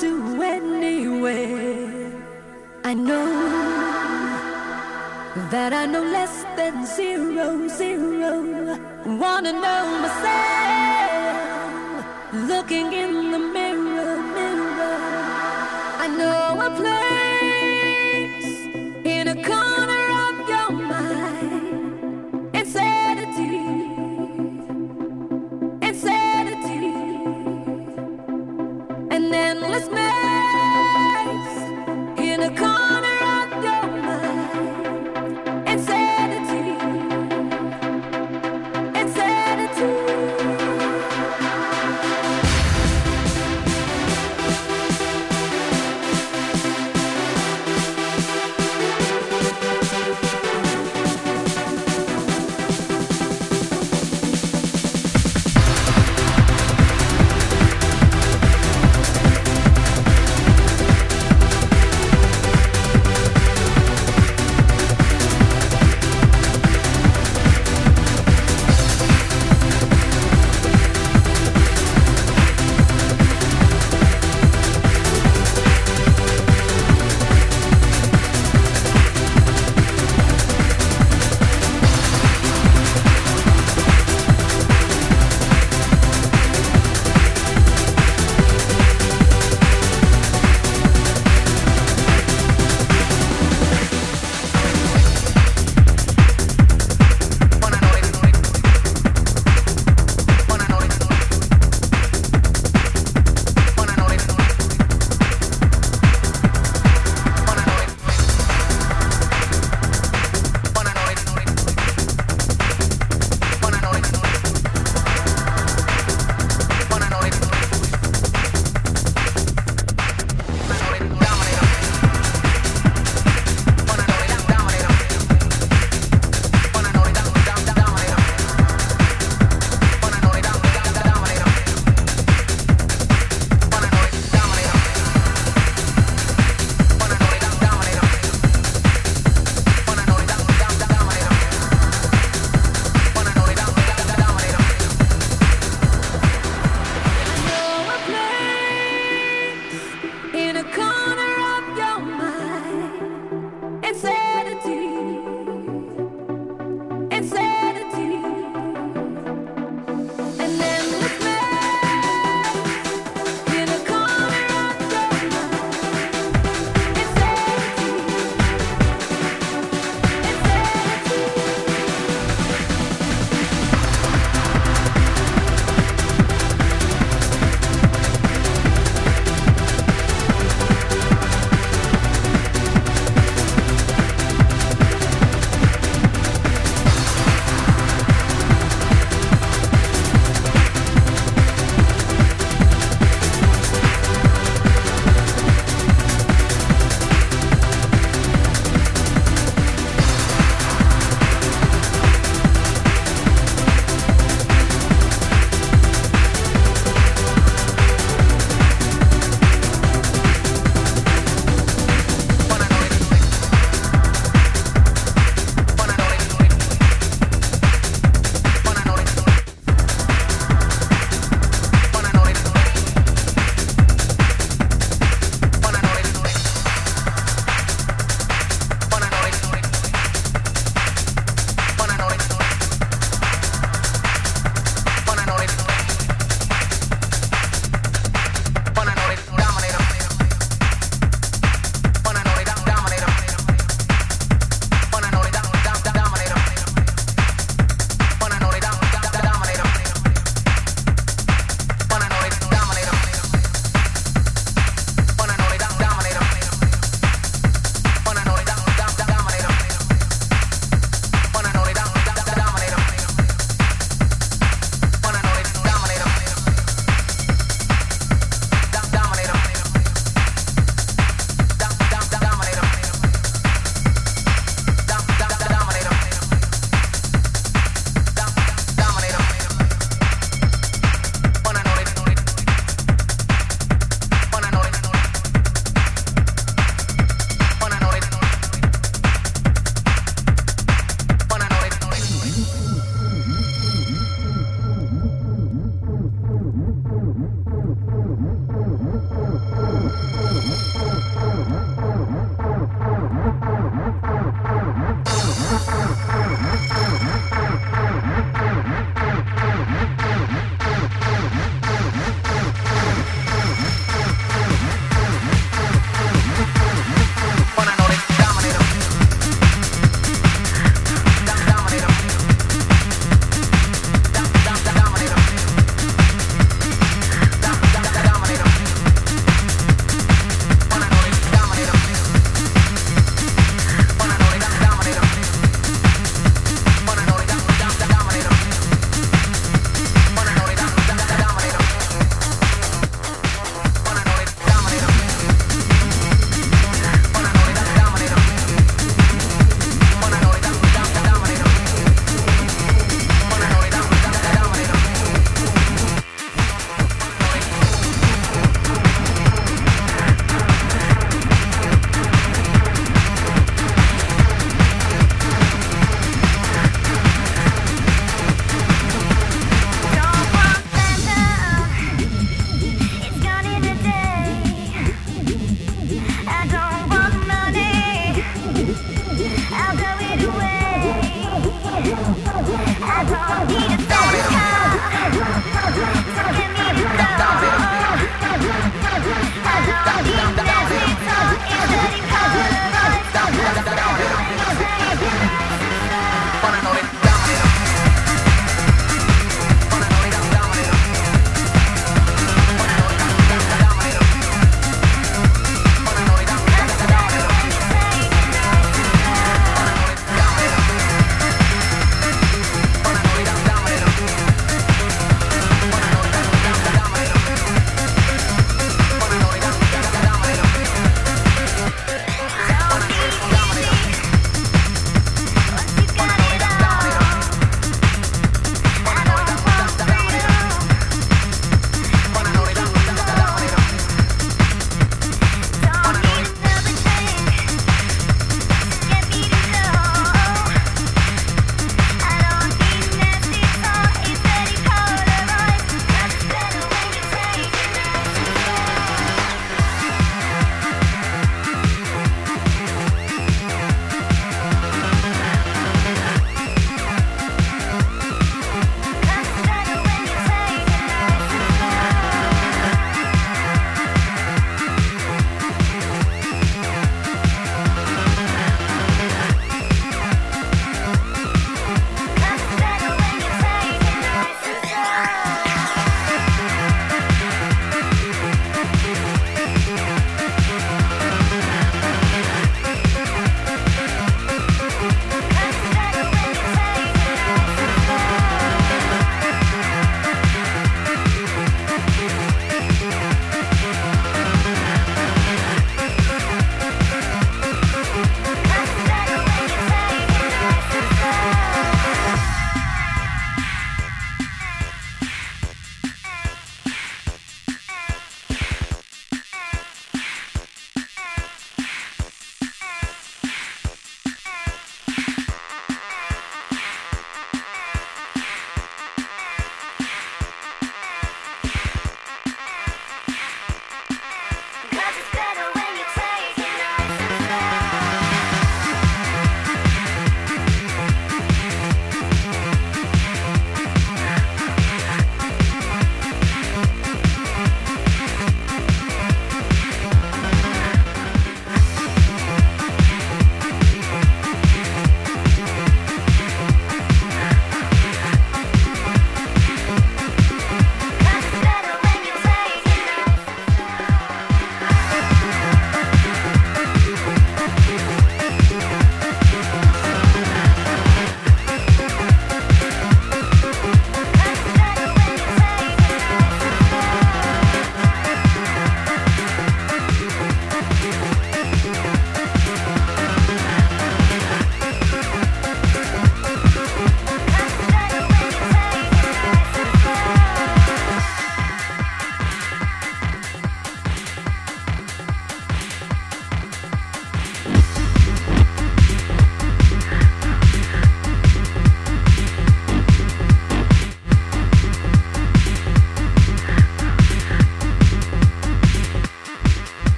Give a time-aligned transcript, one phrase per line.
[0.00, 2.10] to anywhere.
[2.84, 3.26] I know
[5.50, 8.32] that I know less than zero, zero.
[9.04, 11.20] Wanna know myself,
[12.48, 13.09] looking in.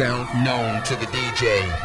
[0.00, 1.79] Yourself known to the DJ.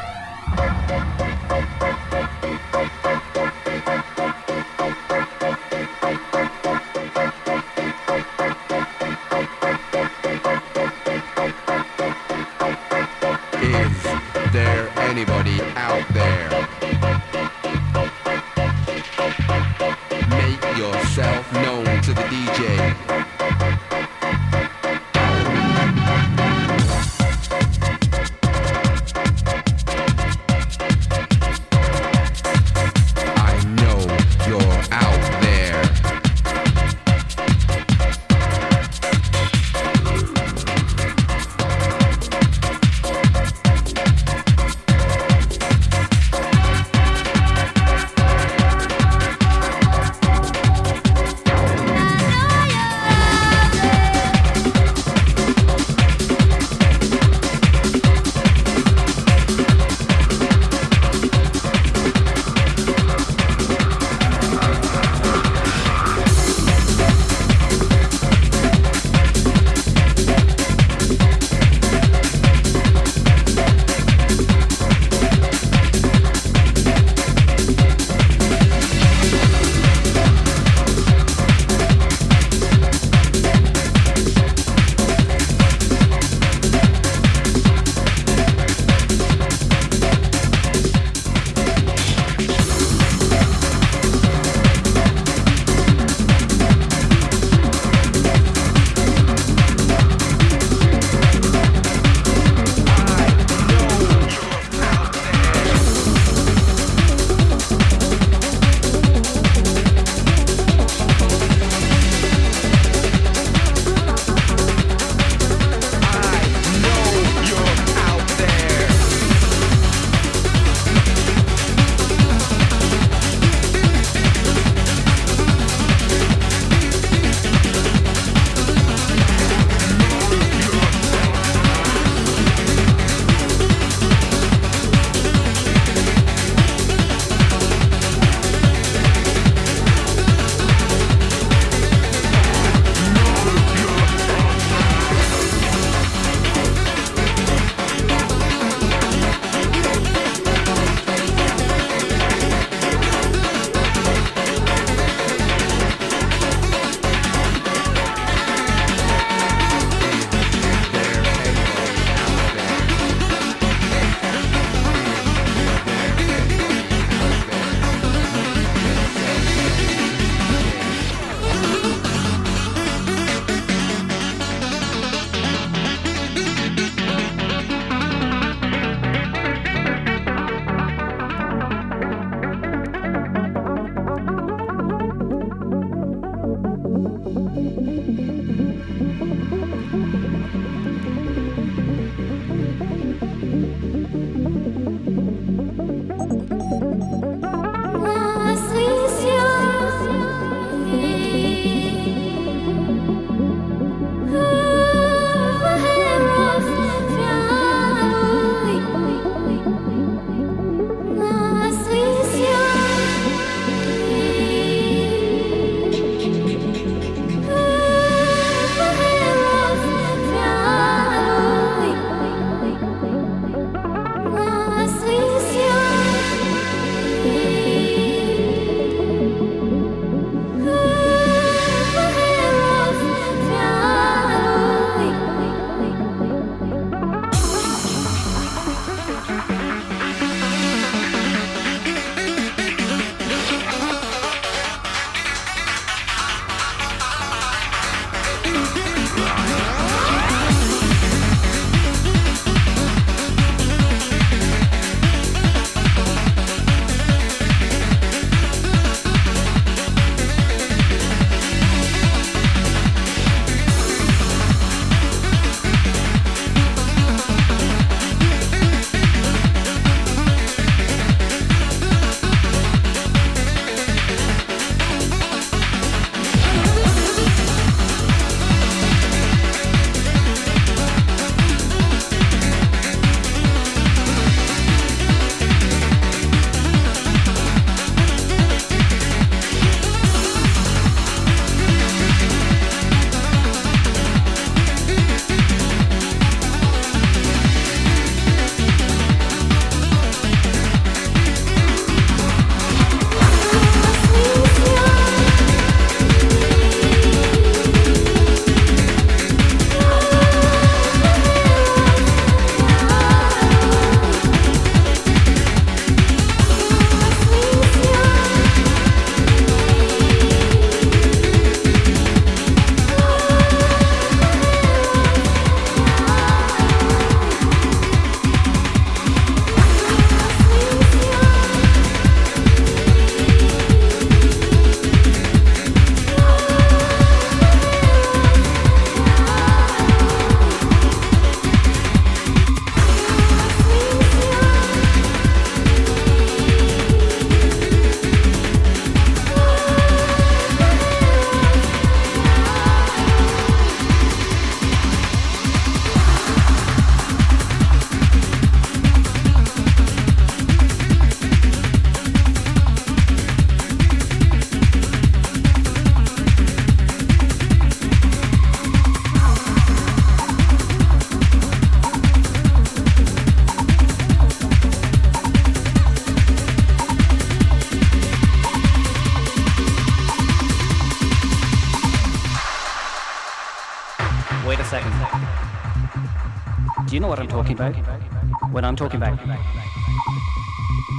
[388.75, 389.17] I'm talking about